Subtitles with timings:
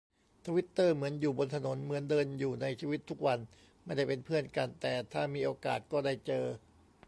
[0.45, 3.39] ทวิตเตอร์เหมือนอยู่บนถนน เหมือนเดินอยู่ในชีวิตทุกวัน
[3.85, 6.45] ไม่ได้เป็นเพื่อนกัน แต่ถ้ามีโอกาสก็ได้เจอ